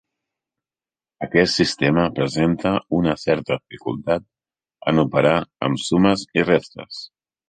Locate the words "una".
2.99-3.13